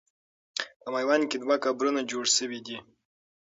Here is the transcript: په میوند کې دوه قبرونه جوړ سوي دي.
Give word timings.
په 0.81 0.87
میوند 0.93 1.23
کې 1.29 1.37
دوه 1.43 1.55
قبرونه 1.65 2.01
جوړ 2.11 2.25
سوي 2.37 2.59
دي. 2.67 2.77